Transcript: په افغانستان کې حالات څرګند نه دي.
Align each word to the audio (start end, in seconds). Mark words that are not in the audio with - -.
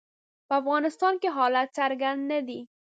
په 0.47 0.53
افغانستان 0.61 1.13
کې 1.21 1.29
حالات 1.37 1.69
څرګند 1.77 2.21
نه 2.31 2.39
دي. 2.47 2.59